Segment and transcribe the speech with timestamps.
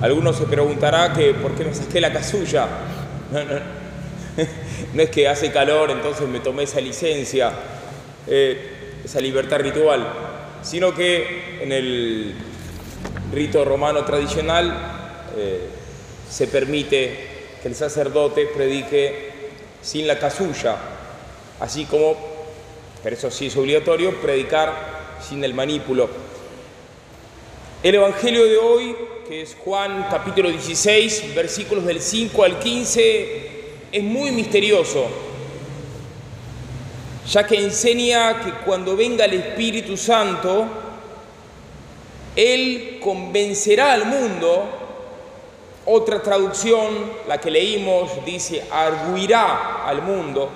[0.00, 2.68] Algunos se preguntará que por qué me saqué la casulla.
[3.30, 3.60] No, no,
[4.94, 7.52] no es que hace calor, entonces me tomé esa licencia,
[8.26, 10.06] eh, esa libertad ritual,
[10.62, 12.34] sino que en el
[13.32, 14.74] rito romano tradicional
[15.36, 15.60] eh,
[16.30, 17.28] se permite
[17.60, 19.30] que el sacerdote predique
[19.82, 20.76] sin la casulla,
[21.60, 22.16] así como,
[23.02, 26.08] pero eso sí es obligatorio, predicar sin el manípulo.
[27.82, 28.96] El Evangelio de hoy,
[29.28, 33.50] que es Juan capítulo 16, versículos del 5 al 15,
[33.92, 35.06] es muy misterioso,
[37.30, 40.64] ya que enseña que cuando venga el Espíritu Santo,
[42.34, 44.64] Él convencerá al mundo
[45.84, 46.88] otra traducción,
[47.28, 50.48] la que leímos, dice, arguirá al mundo.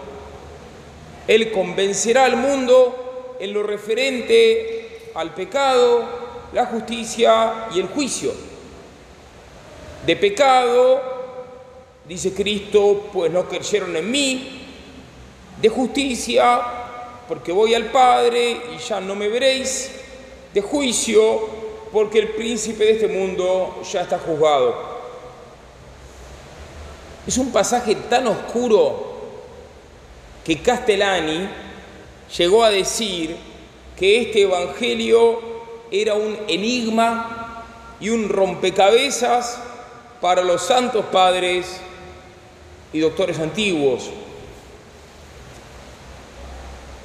[1.29, 8.52] Él convencerá al mundo en lo referente al pecado, la justicia y el juicio.
[10.06, 11.01] De pecado,
[12.09, 14.59] dice Cristo, pues no creyeron en mí.
[15.60, 16.60] De justicia,
[17.29, 19.93] porque voy al Padre y ya no me veréis.
[20.52, 21.49] De juicio,
[21.93, 24.91] porque el príncipe de este mundo ya está juzgado.
[27.24, 29.13] Es un pasaje tan oscuro
[30.45, 31.48] que Castellani
[32.37, 33.37] llegó a decir
[33.96, 35.38] que este Evangelio
[35.93, 37.65] era un enigma
[38.01, 39.60] y un rompecabezas
[40.23, 41.78] para los santos padres
[42.95, 44.09] y doctores antiguos.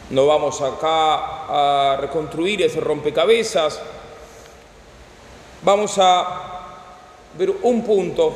[0.09, 3.81] No vamos acá a reconstruir ese rompecabezas.
[5.63, 6.61] Vamos a
[7.37, 8.33] ver un punto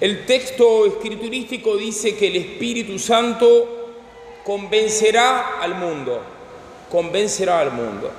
[0.00, 3.92] el texto escriturístico dice que el Espíritu Santo
[4.42, 6.22] convencerá al mundo,
[6.90, 8.10] convencerá al mundo.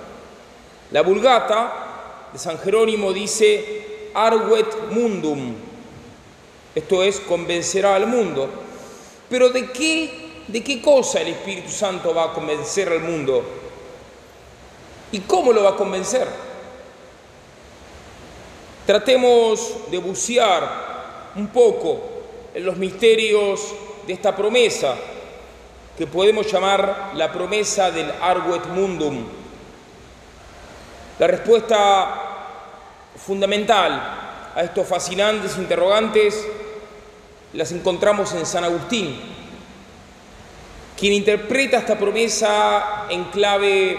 [0.91, 3.80] La Vulgata de San Jerónimo dice
[4.13, 5.55] arguet mundum,
[6.73, 8.49] esto es convencerá al mundo.
[9.29, 13.43] Pero ¿de qué, de qué cosa el Espíritu Santo va a convencer al mundo?
[15.11, 16.27] ¿Y cómo lo va a convencer?
[18.85, 22.01] Tratemos de bucear un poco
[22.53, 23.73] en los misterios
[24.07, 24.95] de esta promesa
[25.97, 29.23] que podemos llamar la promesa del Arguet Mundum.
[31.19, 32.30] La respuesta
[33.25, 36.45] fundamental a estos fascinantes interrogantes
[37.53, 39.15] las encontramos en San Agustín,
[40.97, 43.97] quien interpreta esta promesa en clave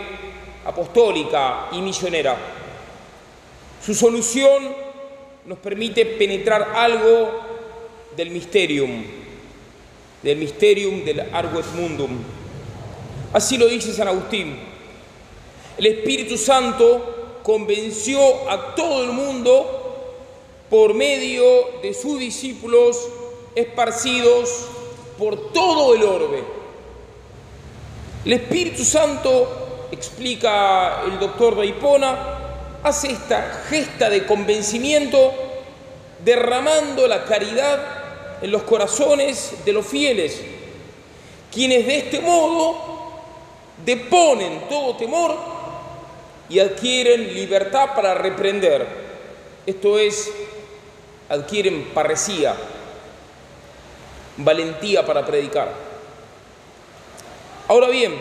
[0.64, 2.36] apostólica y misionera.
[3.84, 4.74] Su solución
[5.44, 7.40] nos permite penetrar algo
[8.16, 9.04] del misterium,
[10.22, 12.18] del misterium del Argues Mundum.
[13.32, 14.56] Así lo dice San Agustín.
[15.76, 19.80] El Espíritu Santo convenció a todo el mundo
[20.70, 21.44] por medio
[21.82, 22.96] de sus discípulos
[23.54, 24.66] esparcidos
[25.18, 26.42] por todo el orbe.
[28.24, 35.32] El Espíritu Santo, explica el doctor de Hipona, hace esta gesta de convencimiento
[36.24, 40.40] derramando la caridad en los corazones de los fieles,
[41.52, 42.76] quienes de este modo
[43.84, 45.51] deponen todo temor
[46.48, 48.86] y adquieren libertad para reprender.
[49.66, 50.30] Esto es,
[51.28, 52.54] adquieren parresía,
[54.36, 55.72] valentía para predicar.
[57.68, 58.14] Ahora bien,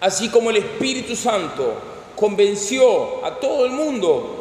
[0.00, 1.74] así como el Espíritu Santo
[2.16, 4.38] convenció a todo el mundo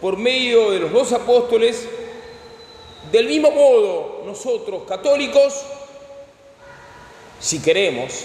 [0.00, 1.86] por medio de los dos apóstoles,
[3.10, 5.62] del mismo modo nosotros católicos,
[7.40, 8.24] si queremos,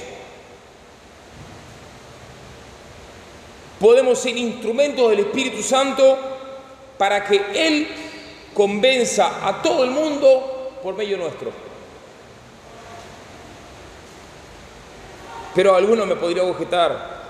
[3.79, 6.17] podemos ser instrumentos del Espíritu Santo
[6.97, 7.87] para que Él
[8.53, 11.51] convenza a todo el mundo por medio nuestro.
[15.53, 17.23] Pero alguno me podría objetar,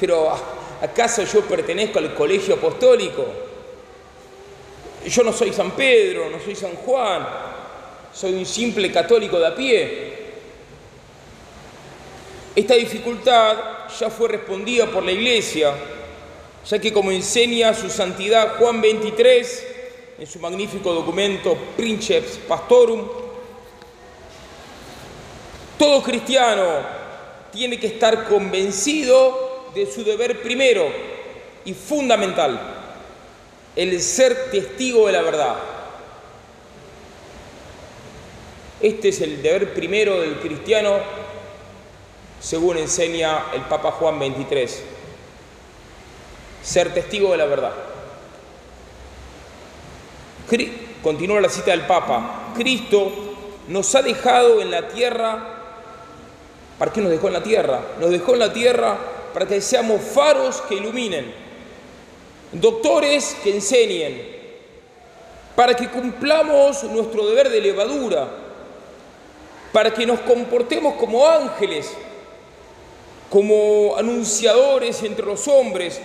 [0.00, 0.32] pero
[0.80, 3.26] ¿Acaso yo pertenezco al colegio apostólico?
[5.06, 7.26] Yo no soy San Pedro, no soy San Juan,
[8.12, 10.18] soy un simple católico de a pie.
[12.54, 13.56] Esta dificultad
[13.98, 15.72] ya fue respondida por la Iglesia,
[16.68, 19.66] ya que como enseña su santidad Juan 23
[20.18, 23.06] en su magnífico documento Princeps Pastorum,
[25.78, 26.64] todo cristiano
[27.52, 30.90] tiene que estar convencido de su deber primero
[31.64, 32.60] y fundamental,
[33.76, 35.56] el ser testigo de la verdad.
[38.80, 40.98] Este es el deber primero del cristiano,
[42.40, 44.82] según enseña el Papa Juan 23,
[46.62, 47.72] ser testigo de la verdad.
[51.02, 52.52] Continúa la cita del Papa.
[52.56, 53.12] Cristo
[53.68, 55.54] nos ha dejado en la tierra.
[56.78, 57.80] ¿Para qué nos dejó en la tierra?
[58.00, 58.96] Nos dejó en la tierra
[59.32, 61.32] para que seamos faros que iluminen,
[62.52, 64.20] doctores que enseñen,
[65.54, 68.28] para que cumplamos nuestro deber de levadura,
[69.72, 71.92] para que nos comportemos como ángeles,
[73.30, 76.00] como anunciadores entre los hombres,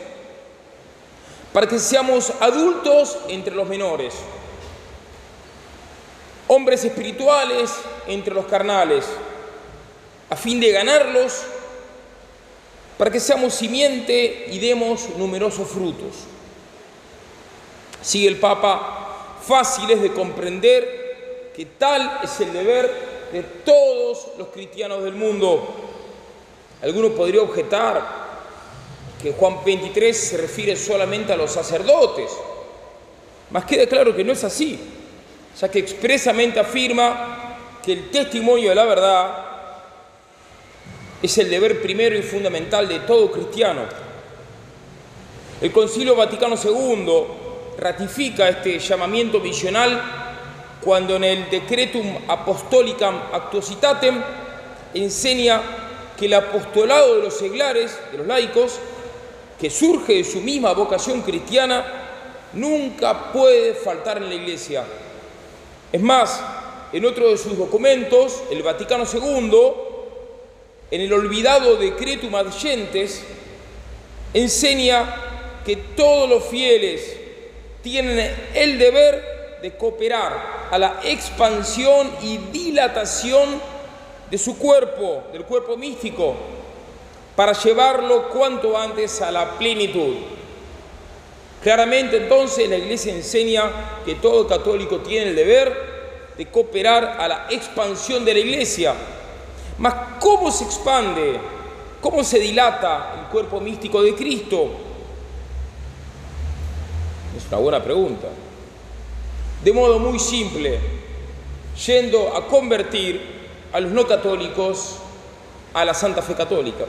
[1.54, 4.16] para que seamos adultos entre los menores,
[6.48, 7.72] hombres espirituales
[8.08, 9.06] entre los carnales,
[10.30, 11.44] a fin de ganarlos,
[12.98, 16.16] para que seamos simiente y demos numerosos frutos.
[18.02, 24.50] Sigue el Papa, fácil es de comprender que tal es el deber de todos los
[24.50, 25.93] cristianos del mundo.
[26.84, 28.24] Alguno podría objetar
[29.22, 32.30] que Juan 23 se refiere solamente a los sacerdotes.
[33.52, 34.78] Mas queda claro que no es así,
[35.60, 39.46] ya que expresamente afirma que el testimonio de la verdad
[41.22, 43.84] es el deber primero y fundamental de todo cristiano.
[45.62, 47.24] El Concilio Vaticano II
[47.78, 50.02] ratifica este llamamiento misional
[50.84, 54.22] cuando en el Decretum Apostolicam Actuositatem
[54.94, 55.62] enseña
[56.24, 58.80] que el apostolado de los seglares, de los laicos,
[59.60, 61.84] que surge de su misma vocación cristiana,
[62.54, 64.86] nunca puede faltar en la Iglesia.
[65.92, 66.42] Es más,
[66.94, 69.52] en otro de sus documentos, el Vaticano II,
[70.92, 73.22] en el olvidado Decretum ad Gentes,
[74.34, 75.16] enseña
[75.66, 77.18] que todos los fieles
[77.82, 83.73] tienen el deber de cooperar a la expansión y dilatación
[84.30, 86.36] de su cuerpo, del cuerpo místico,
[87.36, 90.16] para llevarlo cuanto antes a la plenitud.
[91.62, 93.72] Claramente entonces la Iglesia enseña
[94.06, 95.94] que todo católico tiene el deber
[96.38, 98.94] de cooperar a la expansión de la Iglesia.
[99.78, 101.40] Mas ¿cómo se expande?
[102.02, 104.72] ¿Cómo se dilata el cuerpo místico de Cristo?
[107.38, 108.28] Es una buena pregunta.
[109.64, 110.80] De modo muy simple,
[111.86, 113.33] yendo a convertir
[113.74, 114.98] a los no católicos
[115.74, 116.86] a la Santa Fe Católica.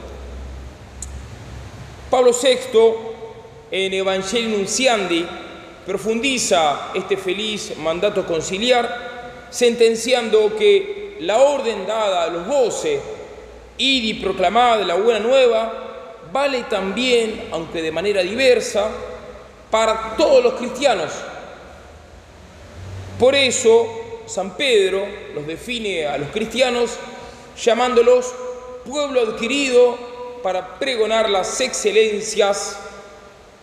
[2.10, 2.78] Pablo VI,
[3.70, 5.26] en Evangelio Nunciandi,
[5.86, 13.00] profundiza este feliz mandato conciliar, sentenciando que la orden dada a los doce,
[13.78, 15.72] ir y proclamar la buena nueva,
[16.32, 18.88] vale también, aunque de manera diversa,
[19.70, 21.10] para todos los cristianos.
[23.19, 26.99] Por eso, San Pedro los define a los cristianos
[27.62, 28.35] llamándolos
[28.85, 29.97] pueblo adquirido
[30.43, 32.79] para pregonar las excelencias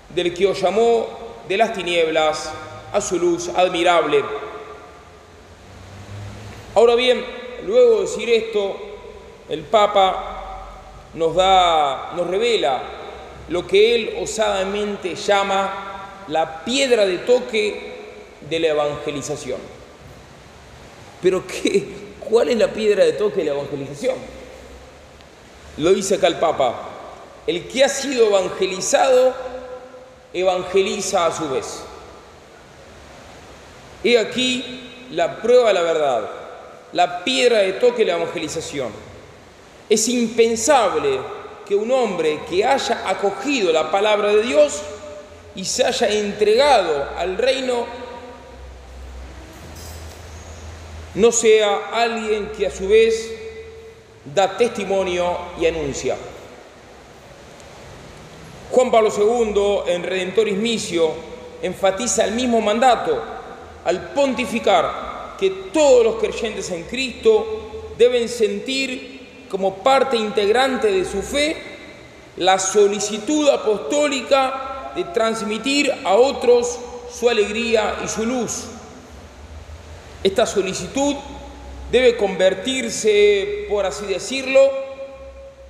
[0.10, 1.08] del que os llamó
[1.48, 2.52] de las tinieblas
[2.92, 4.24] a su luz admirable.
[6.76, 7.24] Ahora bien,
[7.66, 8.76] luego de decir esto,
[9.50, 10.32] el Papa
[11.14, 12.82] nos da, nos revela
[13.50, 17.92] lo que él osadamente llama la piedra de toque
[18.50, 19.81] de la evangelización.
[21.22, 21.88] Pero ¿qué?
[22.20, 24.16] ¿Cuál es la piedra de toque de la evangelización?
[25.78, 26.90] Lo dice acá el Papa.
[27.48, 29.34] El que ha sido evangelizado,
[30.34, 31.84] evangeliza a su vez.
[34.04, 36.30] He aquí la prueba de la verdad,
[36.94, 38.92] la piedra de toque de la evangelización.
[39.90, 41.20] Es impensable
[41.68, 44.82] que un hombre que haya acogido la palabra de Dios
[45.56, 47.86] y se haya entregado al reino
[51.16, 53.32] no sea alguien que a su vez
[54.34, 56.16] da testimonio y anuncia.
[58.72, 61.12] Juan Pablo II, en Redentoris Missio,
[61.62, 63.22] enfatiza el mismo mandato
[63.84, 71.22] al pontificar que todos los creyentes en Cristo deben sentir como parte integrante de su
[71.22, 71.58] fe
[72.38, 76.80] la solicitud apostólica de transmitir a otros
[77.14, 78.68] su alegría y su luz.
[80.24, 81.16] Esta solicitud
[81.92, 84.60] debe convertirse, por así decirlo,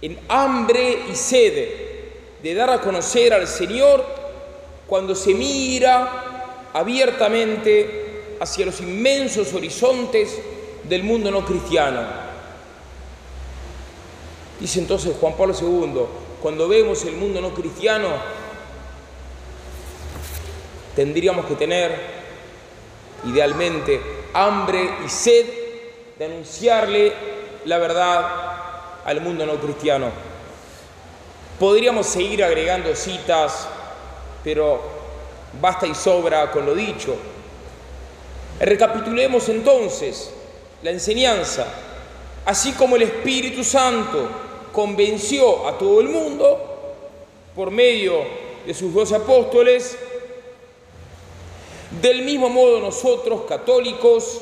[0.02, 1.70] en hambre y sed
[2.44, 4.04] de dar a conocer al Señor
[4.88, 10.38] cuando se mira abiertamente hacia los inmensos horizontes
[10.84, 12.02] del mundo no cristiano.
[14.60, 16.02] Dice entonces Juan Pablo II,
[16.42, 18.10] cuando vemos el mundo no cristiano,
[20.96, 21.96] tendríamos que tener
[23.26, 25.46] idealmente hambre y sed
[26.18, 27.14] de anunciarle
[27.66, 28.26] la verdad
[29.06, 30.10] al mundo no cristiano.
[31.60, 33.68] Podríamos seguir agregando citas,
[34.44, 34.82] pero
[35.60, 37.16] basta y sobra con lo dicho.
[38.60, 40.32] Recapitulemos entonces
[40.84, 41.66] la enseñanza.
[42.46, 44.28] Así como el Espíritu Santo
[44.72, 46.96] convenció a todo el mundo
[47.56, 48.24] por medio
[48.66, 49.98] de sus dos apóstoles,
[52.00, 54.40] del mismo modo nosotros católicos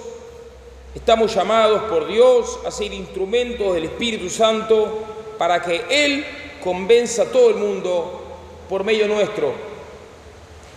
[0.93, 4.99] estamos llamados por Dios a ser instrumentos del Espíritu Santo
[5.37, 6.23] para que Él
[6.63, 8.21] convenza a todo el mundo
[8.69, 9.51] por medio nuestro.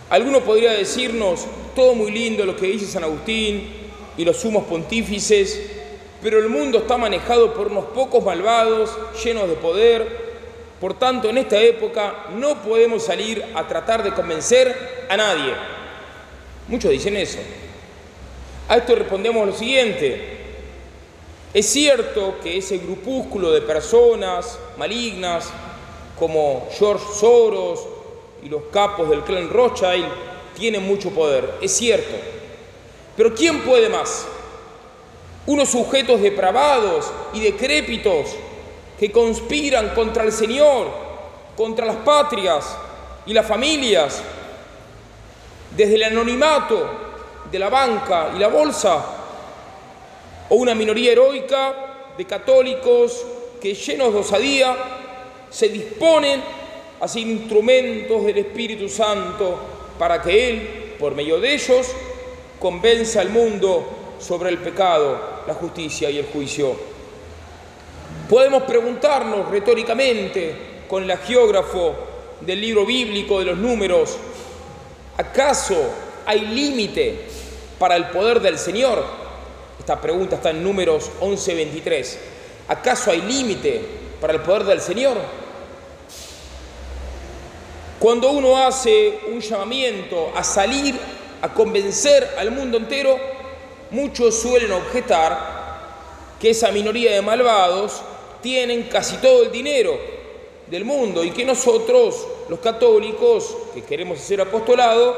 [0.09, 3.71] Alguno podría decirnos, todo muy lindo lo que dice San Agustín
[4.17, 5.61] y los sumos pontífices,
[6.23, 8.91] pero el mundo está manejado por unos pocos malvados,
[9.23, 10.33] llenos de poder.
[10.81, 15.53] Por tanto, en esta época no podemos salir a tratar de convencer a nadie.
[16.69, 17.39] Muchos dicen eso.
[18.69, 20.39] A esto respondemos lo siguiente.
[21.53, 25.51] Es cierto que ese grupúsculo de personas malignas,
[26.19, 27.81] como George Soros
[28.43, 30.07] y los capos del clan Rothschild,
[30.55, 31.55] tienen mucho poder.
[31.61, 32.15] Es cierto.
[33.17, 34.27] Pero ¿quién puede más?
[35.45, 38.31] Unos sujetos depravados y decrépitos
[38.99, 40.87] que conspiran contra el Señor,
[41.57, 42.77] contra las patrias
[43.27, 44.23] y las familias,
[45.77, 46.87] desde el anonimato
[47.51, 49.05] de la banca y la bolsa,
[50.49, 51.75] o una minoría heroica
[52.17, 53.25] de católicos
[53.61, 54.77] que llenos de osadía
[55.51, 56.43] se disponen
[57.01, 59.59] a ser instrumentos del Espíritu Santo
[59.99, 61.89] para que Él, por medio de ellos,
[62.59, 66.77] convenza al mundo sobre el pecado, la justicia y el juicio.
[68.29, 70.55] Podemos preguntarnos retóricamente
[70.89, 71.95] con el geógrafo
[72.41, 74.17] del libro bíblico de los números,
[75.17, 75.77] ¿acaso
[76.27, 77.27] hay límite
[77.79, 79.05] para el poder del Señor?
[79.79, 82.19] Esta pregunta está en números 11:23.
[82.69, 83.81] ¿Acaso hay límite
[84.21, 85.17] para el poder del Señor?
[87.99, 90.99] Cuando uno hace un llamamiento a salir
[91.41, 93.17] a convencer al mundo entero,
[93.91, 95.63] muchos suelen objetar
[96.41, 98.03] que esa minoría de malvados
[98.43, 99.97] tienen casi todo el dinero
[100.69, 105.17] del mundo y que nosotros, los católicos, que queremos hacer apostolado,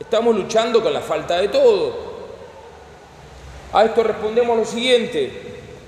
[0.00, 1.94] estamos luchando con la falta de todo.
[3.72, 5.30] A esto respondemos lo siguiente,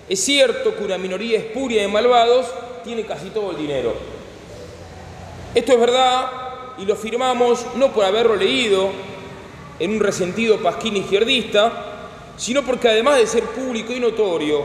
[0.08, 2.46] es cierto que una minoría espuria de malvados
[2.84, 3.94] tiene casi todo el dinero.
[5.56, 6.30] Esto es verdad
[6.78, 8.90] y lo firmamos no por haberlo leído
[9.80, 11.73] en un resentido pasquín izquierdista,
[12.37, 14.62] sino porque además de ser público y notorio,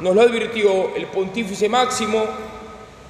[0.00, 2.24] nos lo advirtió el pontífice máximo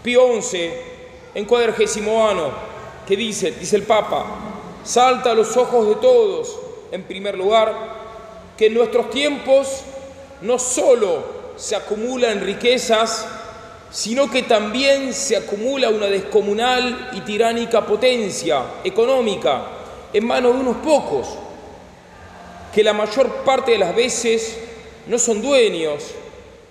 [0.02, 0.95] Pío XI
[1.36, 2.50] en cuadragésimo ano,
[3.06, 4.24] que dice, dice el Papa,
[4.82, 6.58] salta a los ojos de todos,
[6.90, 7.74] en primer lugar,
[8.56, 9.82] que en nuestros tiempos
[10.40, 11.22] no solo
[11.56, 13.26] se acumulan riquezas,
[13.90, 19.66] sino que también se acumula una descomunal y tiránica potencia económica
[20.14, 21.28] en manos de unos pocos,
[22.74, 24.56] que la mayor parte de las veces
[25.06, 26.02] no son dueños,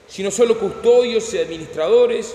[0.08, 2.34] sino solo custodios y administradores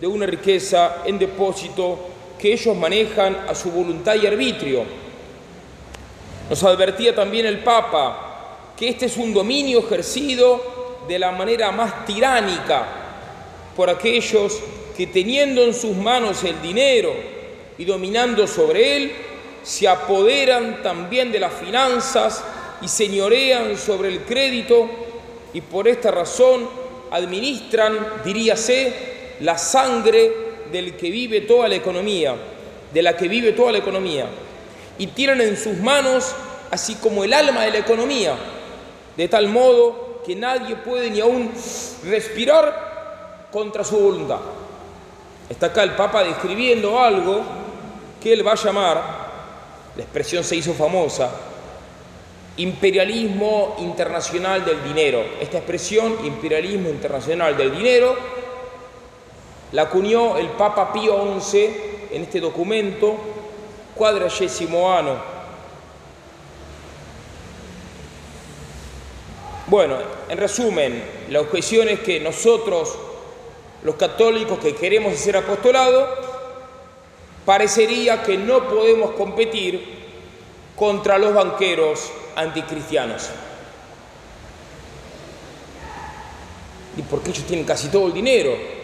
[0.00, 1.98] de una riqueza en depósito
[2.38, 4.84] que ellos manejan a su voluntad y arbitrio.
[6.50, 12.04] Nos advertía también el Papa que este es un dominio ejercido de la manera más
[12.04, 12.86] tiránica
[13.74, 14.60] por aquellos
[14.96, 17.12] que teniendo en sus manos el dinero
[17.78, 19.12] y dominando sobre él,
[19.62, 22.42] se apoderan también de las finanzas
[22.80, 24.88] y señorean sobre el crédito
[25.52, 26.68] y por esta razón
[27.10, 30.32] administran, diríase, la sangre
[30.72, 32.34] del que vive toda la economía,
[32.92, 34.26] de la que vive toda la economía,
[34.98, 36.34] y tienen en sus manos
[36.70, 38.34] así como el alma de la economía,
[39.16, 41.50] de tal modo que nadie puede ni aún
[42.04, 44.40] respirar contra su voluntad.
[45.48, 47.42] Está acá el Papa describiendo algo
[48.20, 49.26] que él va a llamar,
[49.96, 51.30] la expresión se hizo famosa,
[52.56, 55.24] imperialismo internacional del dinero.
[55.40, 58.16] Esta expresión, imperialismo internacional del dinero,
[59.72, 63.16] la acuñó el Papa Pío XI en este documento
[63.94, 65.16] cuadragésimo ano.
[69.66, 69.96] Bueno,
[70.28, 72.96] en resumen, la objeción es que nosotros,
[73.82, 76.06] los católicos que queremos hacer apostolado,
[77.44, 79.96] parecería que no podemos competir
[80.76, 83.30] contra los banqueros anticristianos.
[86.96, 88.75] Y porque ellos tienen casi todo el dinero.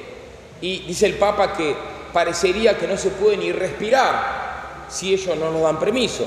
[0.62, 1.76] Y dice el Papa que
[2.12, 6.24] parecería que no se puede ni respirar si ellos no nos dan permiso.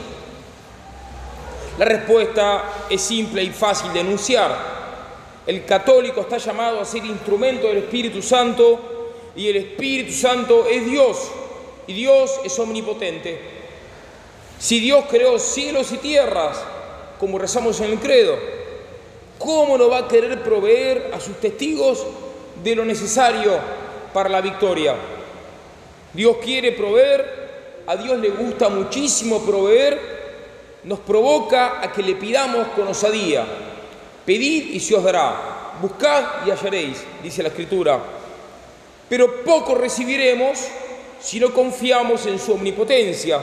[1.80, 4.75] La respuesta es simple y fácil de enunciar.
[5.48, 10.86] El católico está llamado a ser instrumento del Espíritu Santo y el Espíritu Santo es
[10.86, 11.18] Dios
[11.88, 13.39] y Dios es omnipotente.
[14.60, 16.63] Si Dios creó cielos y tierras
[17.20, 18.38] como rezamos en el credo.
[19.39, 22.06] ¿Cómo no va a querer proveer a sus testigos
[22.63, 23.60] de lo necesario
[24.16, 24.96] para la victoria?
[26.14, 32.70] Dios quiere proveer, a Dios le gusta muchísimo proveer, nos provoca a que le pidamos
[32.70, 33.46] con osadía.
[34.26, 38.00] Pedid y se os dará, buscad y hallaréis, dice la Escritura.
[39.10, 40.66] Pero poco recibiremos
[41.20, 43.42] si no confiamos en su omnipotencia.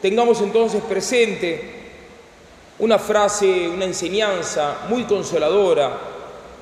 [0.00, 1.60] Tengamos entonces presente
[2.78, 5.98] una frase, una enseñanza muy consoladora,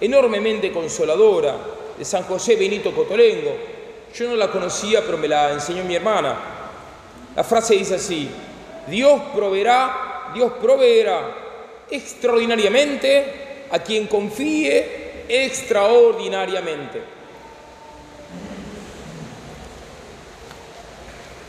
[0.00, 3.56] enormemente consoladora, de San José Benito Cotolengo.
[4.14, 6.36] Yo no la conocía, pero me la enseñó mi hermana.
[7.34, 8.30] La frase dice así,
[8.86, 11.34] Dios proveerá, Dios proveerá
[11.90, 17.02] extraordinariamente a quien confíe extraordinariamente.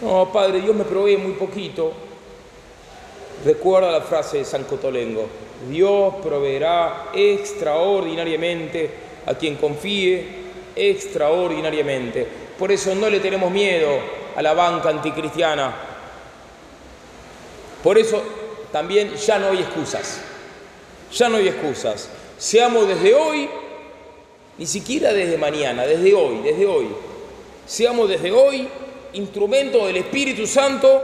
[0.01, 1.93] No, Padre, Dios me provee muy poquito,
[3.45, 5.27] Recuerda la frase de San Cotolengo,
[5.69, 8.89] Dios proveerá extraordinariamente
[9.25, 10.25] a quien confíe
[10.75, 12.27] extraordinariamente.
[12.57, 13.89] Por eso no le tenemos miedo
[14.35, 15.73] a la banca anticristiana.
[17.83, 18.21] Por eso
[18.71, 20.21] también ya no hay excusas.
[21.11, 22.09] Ya no hay excusas.
[22.37, 23.49] Seamos desde hoy,
[24.57, 26.87] ni siquiera desde mañana, desde hoy, desde hoy.
[27.65, 28.67] Seamos desde hoy
[29.13, 31.01] instrumento del Espíritu Santo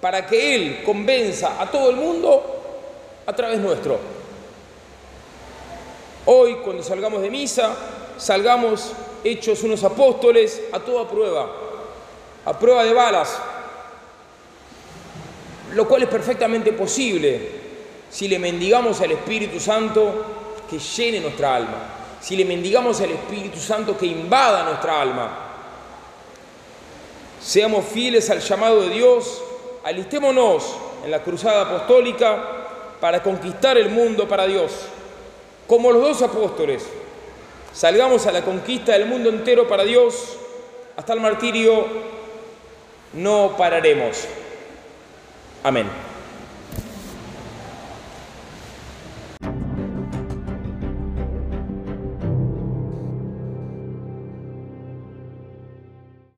[0.00, 4.19] para que Él convenza a todo el mundo a través nuestro.
[6.26, 7.74] Hoy, cuando salgamos de misa,
[8.18, 8.92] salgamos
[9.24, 11.50] hechos unos apóstoles a toda prueba,
[12.44, 13.38] a prueba de balas,
[15.74, 17.60] lo cual es perfectamente posible
[18.10, 20.24] si le mendigamos al Espíritu Santo
[20.68, 25.46] que llene nuestra alma, si le mendigamos al Espíritu Santo que invada nuestra alma.
[27.40, 29.42] Seamos fieles al llamado de Dios
[29.84, 34.72] alistémonos en la cruzada apostólica para conquistar el mundo para Dios,
[35.70, 36.84] como los dos apóstoles.
[37.72, 40.36] Salgamos a la conquista del mundo entero para Dios,
[40.96, 41.86] hasta el martirio
[43.12, 44.24] no pararemos.
[45.62, 46.09] Amén.